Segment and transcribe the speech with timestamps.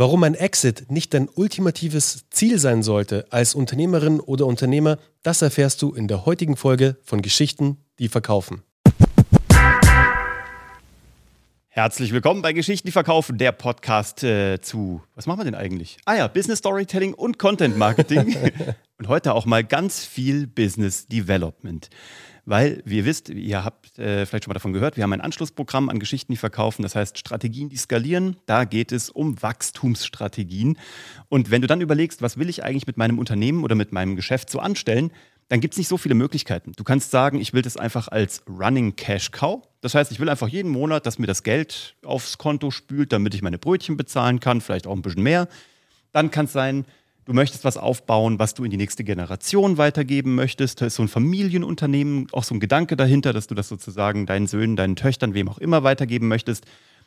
[0.00, 5.82] Warum ein Exit nicht dein ultimatives Ziel sein sollte als Unternehmerin oder Unternehmer, das erfährst
[5.82, 8.62] du in der heutigen Folge von Geschichten, die verkaufen.
[11.66, 15.96] Herzlich willkommen bei Geschichten, die verkaufen, der Podcast äh, zu, was machen wir denn eigentlich?
[16.04, 18.36] Ah ja, Business Storytelling und Content Marketing.
[18.98, 21.88] und heute auch mal ganz viel Business Development
[22.48, 25.20] weil, wie ihr wisst, ihr habt äh, vielleicht schon mal davon gehört, wir haben ein
[25.20, 28.36] Anschlussprogramm an Geschichten, die verkaufen, das heißt Strategien, die skalieren.
[28.46, 30.78] Da geht es um Wachstumsstrategien.
[31.28, 34.16] Und wenn du dann überlegst, was will ich eigentlich mit meinem Unternehmen oder mit meinem
[34.16, 35.12] Geschäft so anstellen,
[35.48, 36.72] dann gibt es nicht so viele Möglichkeiten.
[36.74, 39.62] Du kannst sagen, ich will das einfach als Running Cash Cow.
[39.82, 43.34] Das heißt, ich will einfach jeden Monat, dass mir das Geld aufs Konto spült, damit
[43.34, 45.48] ich meine Brötchen bezahlen kann, vielleicht auch ein bisschen mehr.
[46.12, 46.86] Dann kann es sein,
[47.28, 50.80] Du möchtest was aufbauen, was du in die nächste Generation weitergeben möchtest.
[50.80, 54.46] Da ist so ein Familienunternehmen, auch so ein Gedanke dahinter, dass du das sozusagen deinen
[54.46, 56.64] Söhnen, deinen Töchtern, wem auch immer weitergeben möchtest.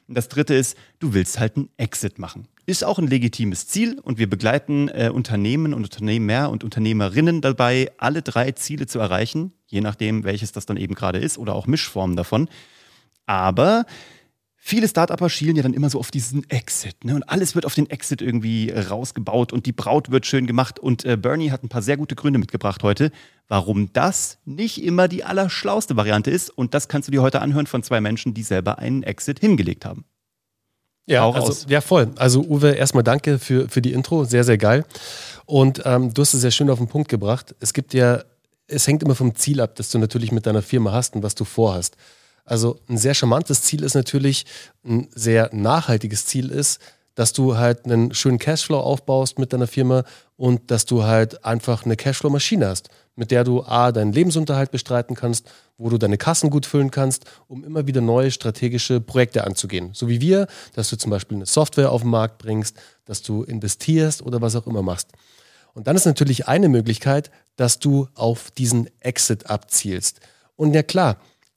[0.07, 2.47] Und das dritte ist, du willst halt einen Exit machen.
[2.67, 7.91] Ist auch ein legitimes Ziel und wir begleiten äh, Unternehmen und Unternehmer und Unternehmerinnen dabei,
[7.97, 11.65] alle drei Ziele zu erreichen, je nachdem, welches das dann eben gerade ist oder auch
[11.65, 12.47] Mischformen davon.
[13.25, 13.87] Aber
[14.63, 17.03] viele Startupper schielen ja dann immer so auf diesen Exit.
[17.03, 17.15] Ne?
[17.15, 20.79] Und alles wird auf den Exit irgendwie äh, rausgebaut und die Braut wird schön gemacht.
[20.79, 23.11] Und äh, Bernie hat ein paar sehr gute Gründe mitgebracht heute,
[23.47, 26.51] warum das nicht immer die allerschlauste Variante ist.
[26.51, 29.83] Und das kannst du dir heute anhören von zwei Menschen, die selber einen Exit hingelegt
[29.83, 30.05] haben.
[31.07, 32.11] Ja, also, ja, voll.
[32.15, 34.85] Also Uwe, erstmal danke für, für die Intro, sehr, sehr geil.
[35.45, 37.55] Und ähm, du hast es sehr schön auf den Punkt gebracht.
[37.59, 38.23] Es gibt ja,
[38.67, 41.33] es hängt immer vom Ziel ab, das du natürlich mit deiner Firma hast und was
[41.33, 41.97] du vorhast.
[42.51, 44.45] Also ein sehr charmantes Ziel ist natürlich,
[44.83, 46.81] ein sehr nachhaltiges Ziel ist,
[47.15, 50.03] dass du halt einen schönen Cashflow aufbaust mit deiner Firma
[50.35, 55.15] und dass du halt einfach eine Cashflow-Maschine hast, mit der du A, deinen Lebensunterhalt bestreiten
[55.15, 59.91] kannst, wo du deine Kassen gut füllen kannst, um immer wieder neue strategische Projekte anzugehen.
[59.93, 63.43] So wie wir, dass du zum Beispiel eine Software auf den Markt bringst, dass du
[63.43, 65.07] investierst oder was auch immer machst.
[65.73, 70.19] Und dann ist natürlich eine Möglichkeit, dass du auf diesen Exit abzielst.
[70.57, 71.15] Und ja klar,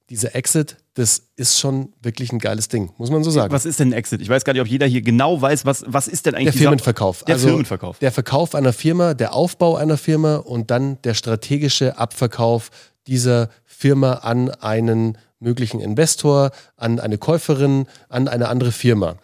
[0.09, 3.53] dieser Exit, das ist schon wirklich ein geiles Ding, muss man so sagen.
[3.53, 4.21] Was ist denn ein Exit?
[4.21, 6.61] Ich weiß gar nicht, ob jeder hier genau weiß, was, was ist denn eigentlich der
[6.61, 7.23] Firmenverkauf?
[7.23, 7.99] Der also Firmenverkauf.
[7.99, 12.71] Der Verkauf einer Firma, der Aufbau einer Firma und dann der strategische Abverkauf
[13.07, 19.17] dieser Firma an einen möglichen Investor, an eine Käuferin, an eine andere Firma.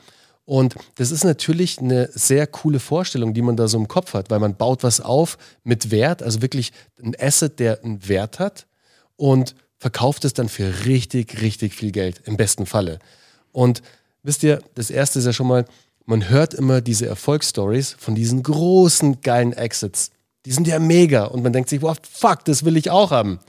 [0.44, 4.30] Und das ist natürlich eine sehr coole Vorstellung, die man da so im Kopf hat,
[4.30, 8.68] weil man baut was auf mit Wert, also wirklich ein Asset, der einen Wert hat
[9.16, 13.00] und verkauft es dann für richtig, richtig viel Geld, im besten Falle.
[13.52, 13.82] Und
[14.22, 15.66] wisst ihr, das erste ist ja schon mal,
[16.06, 20.12] man hört immer diese Erfolgsstories von diesen großen, geilen Exits.
[20.46, 23.40] Die sind ja mega und man denkt sich, wow, fuck, das will ich auch haben.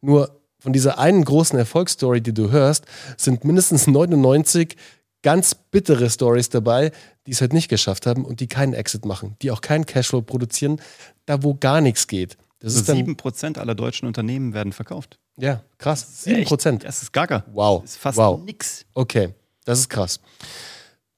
[0.00, 2.86] Nur von dieser einen großen Erfolgsstory, die du hörst,
[3.16, 4.74] sind mindestens 99
[5.22, 6.90] ganz bittere Stories dabei,
[7.28, 10.22] die es halt nicht geschafft haben und die keinen Exit machen, die auch keinen Cashflow
[10.22, 10.80] produzieren,
[11.26, 12.36] da wo gar nichts geht.
[12.58, 15.20] Das also ist dann, 7% aller deutschen Unternehmen werden verkauft.
[15.38, 16.24] Ja, krass.
[16.24, 16.84] 7 Prozent.
[16.84, 17.44] Das ist gaga.
[17.52, 17.82] Wow.
[17.82, 18.40] Das ist fast wow.
[18.42, 18.84] nix.
[18.94, 20.20] Okay, das ist krass.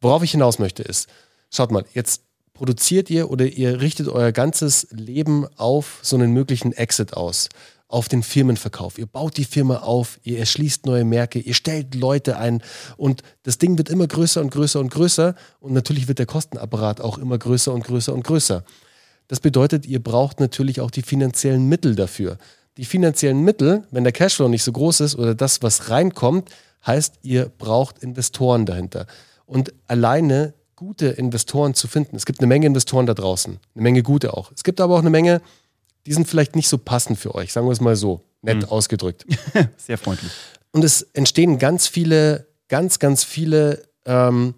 [0.01, 1.09] Worauf ich hinaus möchte ist,
[1.51, 6.73] schaut mal, jetzt produziert ihr oder ihr richtet euer ganzes Leben auf so einen möglichen
[6.73, 7.49] Exit aus,
[7.87, 8.99] auf den Firmenverkauf.
[8.99, 12.63] Ihr baut die Firma auf, ihr erschließt neue Märkte, ihr stellt Leute ein
[12.97, 17.01] und das Ding wird immer größer und größer und größer und natürlich wird der Kostenapparat
[17.01, 18.65] auch immer größer und größer und größer.
[19.29, 22.39] Das bedeutet, ihr braucht natürlich auch die finanziellen Mittel dafür
[22.79, 26.49] die finanziellen Mittel, wenn der Cashflow nicht so groß ist oder das, was reinkommt,
[26.87, 29.07] heißt, ihr braucht Investoren dahinter.
[29.47, 32.15] Und alleine gute Investoren zu finden.
[32.15, 34.53] Es gibt eine Menge Investoren da draußen, eine Menge gute auch.
[34.53, 35.43] Es gibt aber auch eine Menge,
[36.07, 38.65] die sind vielleicht nicht so passend für euch, sagen wir es mal so, nett mhm.
[38.67, 39.27] ausgedrückt.
[39.77, 40.31] Sehr freundlich.
[40.71, 44.55] Und es entstehen ganz viele, ganz, ganz viele, ähm,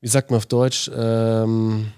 [0.00, 1.92] wie sagt man auf Deutsch, ähm,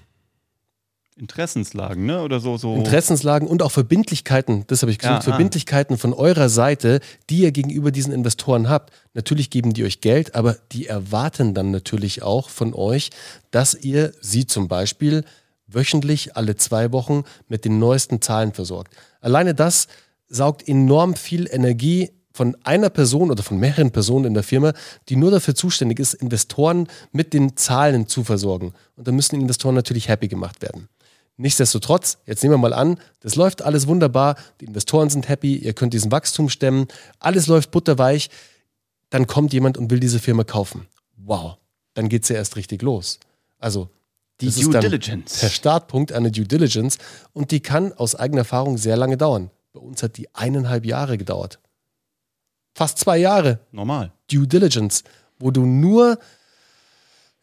[1.20, 2.22] Interessenslagen, ne?
[2.22, 2.74] Oder so, so.
[2.74, 5.30] Interessenslagen und auch Verbindlichkeiten, das habe ich gesagt, ja, ah.
[5.30, 8.90] Verbindlichkeiten von eurer Seite, die ihr gegenüber diesen Investoren habt.
[9.12, 13.10] Natürlich geben die euch Geld, aber die erwarten dann natürlich auch von euch,
[13.50, 15.24] dass ihr sie zum Beispiel
[15.66, 18.94] wöchentlich alle zwei Wochen mit den neuesten Zahlen versorgt.
[19.20, 19.88] Alleine das
[20.28, 24.72] saugt enorm viel Energie von einer Person oder von mehreren Personen in der Firma,
[25.10, 28.72] die nur dafür zuständig ist, Investoren mit den Zahlen zu versorgen.
[28.96, 30.88] Und da müssen Investoren natürlich happy gemacht werden.
[31.40, 35.72] Nichtsdestotrotz, jetzt nehmen wir mal an, das läuft alles wunderbar, die Investoren sind happy, ihr
[35.72, 36.86] könnt diesen Wachstum stemmen,
[37.18, 38.28] alles läuft butterweich,
[39.08, 40.86] dann kommt jemand und will diese Firma kaufen.
[41.16, 41.56] Wow,
[41.94, 43.20] dann geht es ja erst richtig los.
[43.58, 43.88] Also
[44.42, 45.40] die Due Diligence.
[45.40, 46.98] Der Startpunkt einer Due Diligence
[47.32, 49.50] und die kann aus eigener Erfahrung sehr lange dauern.
[49.72, 51.58] Bei uns hat die eineinhalb Jahre gedauert.
[52.74, 53.60] Fast zwei Jahre.
[53.72, 54.12] Normal.
[54.30, 55.04] Due Diligence,
[55.38, 56.18] wo du nur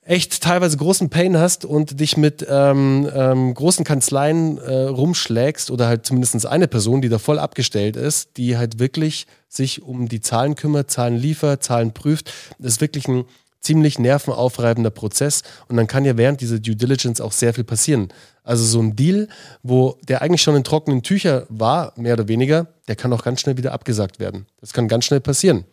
[0.07, 5.87] echt teilweise großen Pain hast und dich mit ähm, ähm, großen Kanzleien äh, rumschlägst oder
[5.87, 10.21] halt zumindest eine Person, die da voll abgestellt ist, die halt wirklich sich um die
[10.21, 12.31] Zahlen kümmert, Zahlen liefert, Zahlen prüft.
[12.57, 13.25] Das ist wirklich ein
[13.59, 18.07] ziemlich nervenaufreibender Prozess und dann kann ja während dieser Due Diligence auch sehr viel passieren.
[18.43, 19.27] Also so ein Deal,
[19.61, 23.41] wo der eigentlich schon in trockenen Tüchern war, mehr oder weniger, der kann auch ganz
[23.41, 24.45] schnell wieder abgesagt werden.
[24.61, 25.65] Das kann ganz schnell passieren.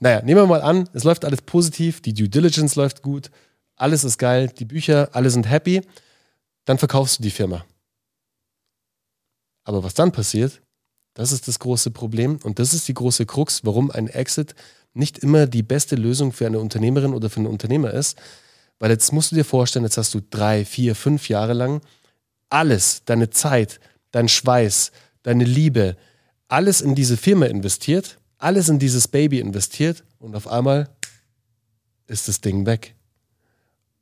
[0.00, 3.30] Naja, nehmen wir mal an, es läuft alles positiv, die Due Diligence läuft gut,
[3.76, 5.82] alles ist geil, die Bücher, alle sind happy,
[6.64, 7.64] dann verkaufst du die Firma.
[9.64, 10.60] Aber was dann passiert,
[11.14, 14.54] das ist das große Problem und das ist die große Krux, warum ein Exit
[14.94, 18.18] nicht immer die beste Lösung für eine Unternehmerin oder für einen Unternehmer ist.
[18.78, 21.80] Weil jetzt musst du dir vorstellen, jetzt hast du drei, vier, fünf Jahre lang
[22.50, 23.80] alles, deine Zeit,
[24.10, 24.92] dein Schweiß,
[25.22, 25.96] deine Liebe,
[26.48, 30.88] alles in diese Firma investiert alles in dieses Baby investiert und auf einmal
[32.06, 32.94] ist das Ding weg.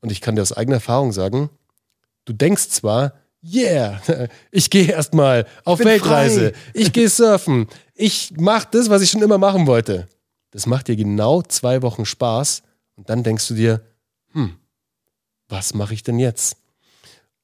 [0.01, 1.51] Und ich kann dir aus eigener Erfahrung sagen,
[2.25, 3.15] du denkst zwar,
[3.45, 4.01] yeah,
[4.51, 6.59] ich gehe erstmal auf Weltreise, frei.
[6.73, 10.09] ich gehe surfen, ich mache das, was ich schon immer machen wollte.
[10.53, 12.63] Das macht dir genau zwei Wochen Spaß
[12.97, 13.83] und dann denkst du dir,
[14.33, 14.57] hm,
[15.49, 16.57] was mache ich denn jetzt?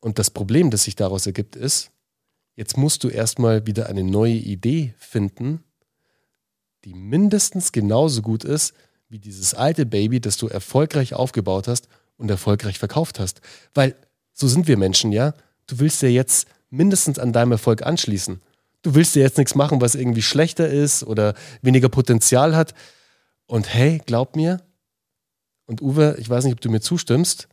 [0.00, 1.90] Und das Problem, das sich daraus ergibt, ist,
[2.54, 5.62] jetzt musst du erstmal wieder eine neue Idee finden,
[6.86, 8.72] die mindestens genauso gut ist
[9.08, 13.40] wie dieses alte Baby, das du erfolgreich aufgebaut hast und erfolgreich verkauft hast.
[13.74, 13.96] Weil
[14.32, 15.34] so sind wir Menschen, ja.
[15.66, 18.40] Du willst ja jetzt mindestens an deinem Erfolg anschließen.
[18.82, 22.72] Du willst ja jetzt nichts machen, was irgendwie schlechter ist oder weniger Potenzial hat.
[23.46, 24.60] Und hey, glaub mir,
[25.66, 27.48] und Uwe, ich weiß nicht, ob du mir zustimmst,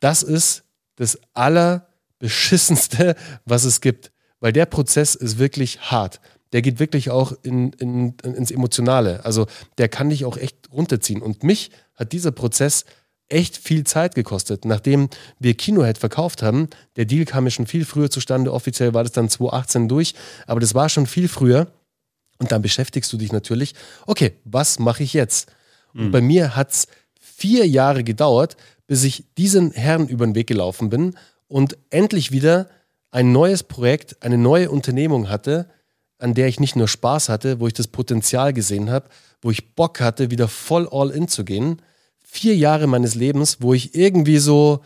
[0.00, 0.64] das ist
[0.96, 3.16] das Allerbeschissenste,
[3.46, 4.12] was es gibt.
[4.40, 6.20] Weil der Prozess ist wirklich hart
[6.52, 9.24] der geht wirklich auch in, in, ins Emotionale.
[9.24, 9.46] Also
[9.78, 11.22] der kann dich auch echt runterziehen.
[11.22, 12.84] Und mich hat dieser Prozess
[13.28, 14.64] echt viel Zeit gekostet.
[14.64, 15.08] Nachdem
[15.38, 18.52] wir Kinohead verkauft haben, der Deal kam ja schon viel früher zustande.
[18.52, 20.14] Offiziell war das dann 2018 durch,
[20.46, 21.68] aber das war schon viel früher.
[22.38, 23.74] Und dann beschäftigst du dich natürlich,
[24.06, 25.50] okay, was mache ich jetzt?
[25.94, 26.10] Und mhm.
[26.10, 26.86] bei mir hat es
[27.20, 28.56] vier Jahre gedauert,
[28.86, 31.16] bis ich diesen Herrn über den Weg gelaufen bin
[31.48, 32.68] und endlich wieder
[33.10, 35.68] ein neues Projekt, eine neue Unternehmung hatte,
[36.22, 39.08] an der ich nicht nur Spaß hatte, wo ich das Potenzial gesehen habe,
[39.40, 41.82] wo ich Bock hatte, wieder voll all in zu gehen.
[42.24, 44.80] Vier Jahre meines Lebens, wo ich irgendwie so,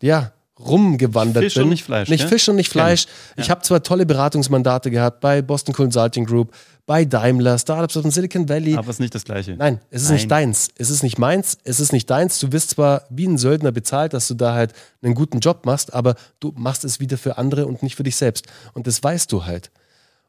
[0.00, 1.64] ja, rumgewandert Fisch bin.
[1.64, 2.08] Und nicht Fleisch.
[2.08, 3.06] Nicht Fisch und nicht Fleisch.
[3.36, 3.42] Ja.
[3.42, 6.54] Ich habe zwar tolle Beratungsmandate gehabt bei Boston Consulting Group,
[6.86, 8.74] bei Daimler, Startups aus dem Silicon Valley.
[8.74, 9.56] Aber es ist nicht das Gleiche.
[9.56, 10.16] Nein, es ist Nein.
[10.16, 10.68] nicht deins.
[10.76, 11.58] Es ist nicht meins.
[11.64, 12.38] Es ist nicht deins.
[12.40, 14.72] Du wirst zwar wie ein Söldner bezahlt, dass du da halt
[15.02, 18.16] einen guten Job machst, aber du machst es wieder für andere und nicht für dich
[18.16, 18.46] selbst.
[18.74, 19.70] Und das weißt du halt.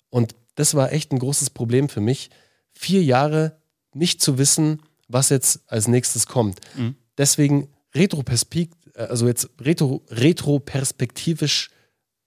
[0.09, 2.29] Und das war echt ein großes Problem für mich,
[2.73, 3.57] vier Jahre
[3.93, 6.59] nicht zu wissen, was jetzt als nächstes kommt.
[6.75, 6.95] Mhm.
[7.17, 11.69] Deswegen retroperspektiv, also jetzt retro, retroperspektivisch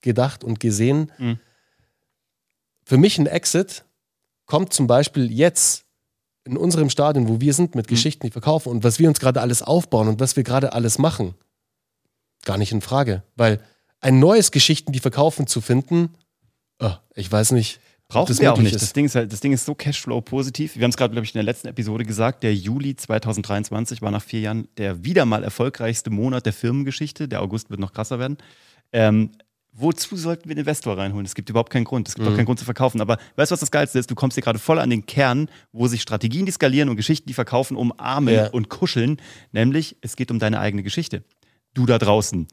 [0.00, 1.11] gedacht und gesehen.
[1.19, 1.38] Mhm.
[2.85, 3.85] Für mich ein Exit
[4.47, 5.85] kommt zum Beispiel jetzt
[6.44, 7.94] in unserem Stadion, wo wir sind mit mhm.
[7.94, 10.99] Geschichten, die verkaufen und was wir uns gerade alles aufbauen und was wir gerade alles
[10.99, 11.35] machen,
[12.44, 13.23] gar nicht in Frage.
[13.37, 13.61] Weil
[14.00, 16.15] ein neues Geschichten, die verkaufen zu finden,
[16.79, 18.75] oh, ich weiß nicht, Brauchen wir auch nicht.
[18.75, 20.77] Das Ding, ist halt, das Ding ist so Cashflow-positiv.
[20.77, 22.43] Wir haben es gerade, glaube ich, in der letzten Episode gesagt.
[22.43, 27.29] Der Juli 2023 war nach vier Jahren der wieder mal erfolgreichste Monat der Firmengeschichte.
[27.29, 28.37] Der August wird noch krasser werden.
[28.93, 29.31] Ähm,
[29.73, 31.25] wozu sollten wir den Investor reinholen?
[31.25, 32.06] Es gibt überhaupt keinen Grund.
[32.08, 32.32] Es gibt mhm.
[32.32, 33.01] auch keinen Grund zu verkaufen.
[33.01, 34.11] Aber weißt du, was das Geilste ist?
[34.11, 37.27] Du kommst hier gerade voll an den Kern, wo sich Strategien, die skalieren und Geschichten,
[37.27, 38.51] die verkaufen, umarmen ja.
[38.51, 39.17] und kuscheln.
[39.53, 41.25] Nämlich, es geht um deine eigene Geschichte.
[41.73, 42.46] Du da draußen.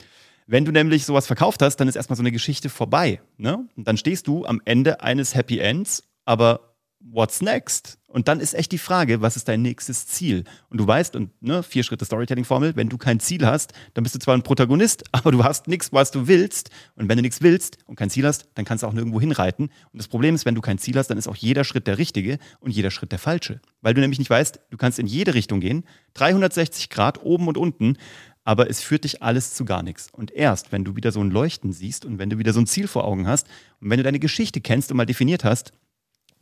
[0.51, 3.21] Wenn du nämlich sowas verkauft hast, dann ist erstmal so eine Geschichte vorbei.
[3.37, 3.65] Ne?
[3.77, 7.99] Und dann stehst du am Ende eines Happy Ends, aber what's next?
[8.07, 10.43] Und dann ist echt die Frage, was ist dein nächstes Ziel?
[10.69, 14.13] Und du weißt, und ne, vier Schritte Storytelling-Formel, wenn du kein Ziel hast, dann bist
[14.15, 16.69] du zwar ein Protagonist, aber du hast nichts, was du willst.
[16.95, 19.71] Und wenn du nichts willst und kein Ziel hast, dann kannst du auch nirgendwo hinreiten.
[19.93, 21.97] Und das Problem ist, wenn du kein Ziel hast, dann ist auch jeder Schritt der
[21.97, 23.61] richtige und jeder Schritt der falsche.
[23.81, 27.57] Weil du nämlich nicht weißt, du kannst in jede Richtung gehen, 360 Grad oben und
[27.57, 27.95] unten
[28.43, 30.09] aber es führt dich alles zu gar nichts.
[30.11, 32.67] Und erst, wenn du wieder so ein Leuchten siehst und wenn du wieder so ein
[32.67, 33.47] Ziel vor Augen hast
[33.79, 35.73] und wenn du deine Geschichte kennst und mal definiert hast,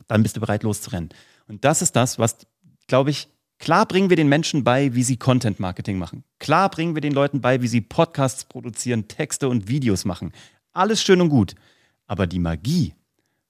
[0.06, 1.10] dann bist du bereit loszurennen.
[1.46, 2.38] Und das ist das, was,
[2.86, 3.28] glaube ich,
[3.58, 6.24] klar bringen wir den Menschen bei, wie sie Content Marketing machen.
[6.38, 10.32] Klar bringen wir den Leuten bei, wie sie Podcasts produzieren, Texte und Videos machen.
[10.72, 11.54] Alles schön und gut.
[12.06, 12.94] Aber die Magie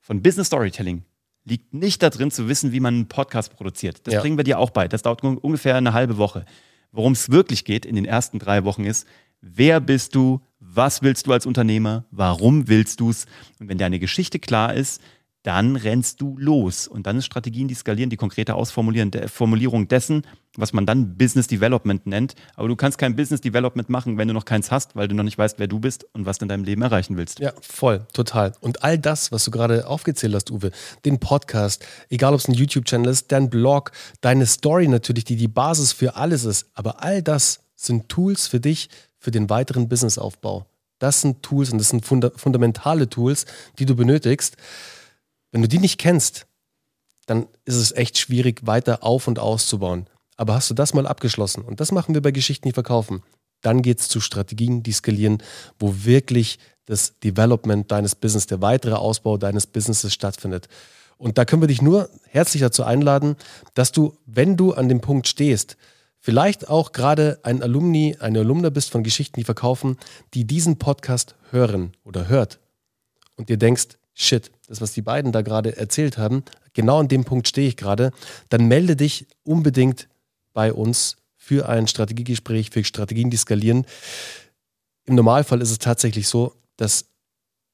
[0.00, 1.04] von Business Storytelling
[1.44, 4.06] liegt nicht darin zu wissen, wie man einen Podcast produziert.
[4.06, 4.20] Das ja.
[4.20, 4.88] bringen wir dir auch bei.
[4.88, 6.44] Das dauert ungefähr eine halbe Woche.
[6.92, 9.06] Worum es wirklich geht in den ersten drei Wochen ist,
[9.40, 13.26] wer bist du, was willst du als Unternehmer, warum willst du es?
[13.58, 15.00] Und wenn deine Geschichte klar ist,
[15.42, 16.86] dann rennst du los.
[16.86, 20.22] Und dann ist Strategien, die skalieren, die konkrete Ausformulierung dessen,
[20.56, 22.34] was man dann Business Development nennt.
[22.56, 25.22] Aber du kannst kein Business Development machen, wenn du noch keins hast, weil du noch
[25.24, 27.38] nicht weißt, wer du bist und was du in deinem Leben erreichen willst.
[27.38, 28.52] Ja, voll, total.
[28.60, 30.72] Und all das, was du gerade aufgezählt hast, Uwe,
[31.04, 35.48] den Podcast, egal ob es ein YouTube-Channel ist, dein Blog, deine Story natürlich, die die
[35.48, 36.70] Basis für alles ist.
[36.74, 40.66] Aber all das sind Tools für dich, für den weiteren Businessaufbau.
[40.98, 43.46] Das sind Tools und das sind funda fundamentale Tools,
[43.78, 44.56] die du benötigst.
[45.52, 46.46] Wenn du die nicht kennst,
[47.26, 50.08] dann ist es echt schwierig, weiter auf und auszubauen.
[50.36, 53.22] Aber hast du das mal abgeschlossen, und das machen wir bei Geschichten, die verkaufen,
[53.60, 55.42] dann geht es zu Strategien, die skalieren,
[55.78, 60.68] wo wirklich das Development deines Business, der weitere Ausbau deines Businesses stattfindet.
[61.18, 63.36] Und da können wir dich nur herzlich dazu einladen,
[63.74, 65.76] dass du, wenn du an dem Punkt stehst,
[66.18, 69.98] vielleicht auch gerade ein Alumni, eine Alumna bist von Geschichten, die verkaufen,
[70.34, 72.58] die diesen Podcast hören oder hört
[73.36, 77.24] und dir denkst, shit, das, was die beiden da gerade erzählt haben, genau an dem
[77.24, 78.12] Punkt stehe ich gerade,
[78.48, 80.08] dann melde dich unbedingt
[80.52, 83.86] bei uns für ein Strategiegespräch, für Strategien, die skalieren.
[85.06, 87.06] Im Normalfall ist es tatsächlich so, dass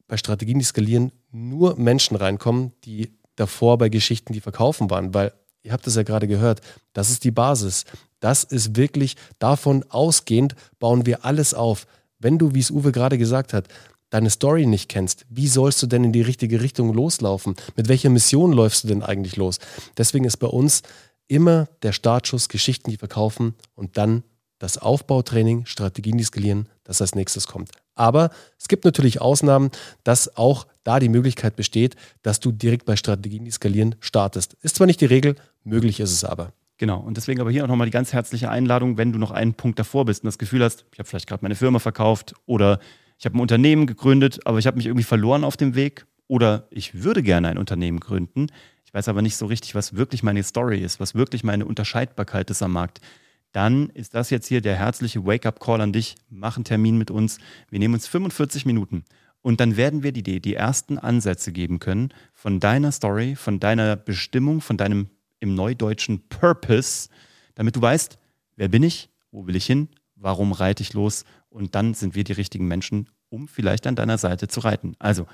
[0.06, 5.32] bei Strategien, die skalieren, nur Menschen reinkommen, die davor bei Geschichten, die verkaufen waren, weil
[5.62, 6.60] ihr habt es ja gerade gehört,
[6.92, 7.84] das ist die Basis.
[8.20, 11.86] Das ist wirklich davon ausgehend, bauen wir alles auf.
[12.18, 13.68] Wenn du, wie es Uwe gerade gesagt hat,
[14.10, 17.56] deine Story nicht kennst, wie sollst du denn in die richtige Richtung loslaufen?
[17.76, 19.58] Mit welcher Mission läufst du denn eigentlich los?
[19.96, 20.82] Deswegen ist bei uns
[21.28, 24.22] immer der Startschuss Geschichten, die verkaufen und dann
[24.58, 27.70] das Aufbautraining, Strategien, die skalieren, das als nächstes kommt.
[27.94, 29.70] Aber es gibt natürlich Ausnahmen,
[30.04, 34.54] dass auch da die Möglichkeit besteht, dass du direkt bei Strategien, die skalieren, startest.
[34.62, 36.52] Ist zwar nicht die Regel, möglich ist es aber.
[36.78, 39.54] Genau, und deswegen aber hier auch nochmal die ganz herzliche Einladung, wenn du noch einen
[39.54, 42.80] Punkt davor bist und das Gefühl hast, ich habe vielleicht gerade meine Firma verkauft oder
[43.18, 46.66] ich habe ein Unternehmen gegründet, aber ich habe mich irgendwie verloren auf dem Weg oder
[46.70, 48.48] ich würde gerne ein Unternehmen gründen.
[48.84, 52.50] Ich weiß aber nicht so richtig, was wirklich meine Story ist, was wirklich meine Unterscheidbarkeit
[52.50, 53.00] ist am Markt.
[53.52, 56.16] Dann ist das jetzt hier der herzliche Wake-up-Call an dich.
[56.28, 57.38] Mach einen Termin mit uns.
[57.70, 59.04] Wir nehmen uns 45 Minuten
[59.46, 63.96] und dann werden wir dir die ersten Ansätze geben können von deiner Story, von deiner
[63.96, 65.08] Bestimmung, von deinem
[65.38, 67.08] im Neudeutschen Purpose,
[67.54, 68.18] damit du weißt,
[68.56, 71.24] wer bin ich, wo will ich hin, warum reite ich los
[71.56, 74.94] und dann sind wir die richtigen Menschen, um vielleicht an deiner Seite zu reiten.
[74.98, 75.26] Also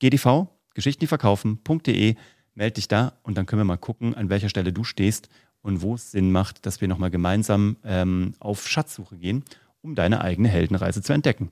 [0.00, 2.14] GDV, geschichtendieverkaufen.de,
[2.54, 5.30] melde dich da und dann können wir mal gucken, an welcher Stelle du stehst
[5.62, 9.44] und wo es Sinn macht, dass wir nochmal gemeinsam ähm, auf Schatzsuche gehen,
[9.80, 11.50] um deine eigene Heldenreise zu entdecken.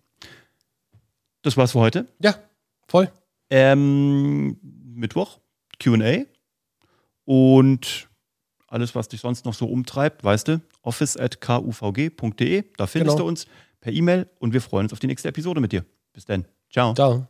[1.40, 2.06] Das war's für heute.
[2.20, 2.34] Ja,
[2.86, 3.10] voll.
[3.48, 5.38] Ähm, Mittwoch,
[5.78, 6.26] QA.
[7.24, 8.10] Und
[8.66, 13.24] alles, was dich sonst noch so umtreibt, weißt du, office at kuvg.de, da findest genau.
[13.24, 13.46] du uns
[13.84, 15.84] per E-Mail und wir freuen uns auf die nächste Episode mit dir.
[16.14, 16.46] Bis dann.
[16.70, 16.94] Ciao.
[16.94, 17.26] Ciao.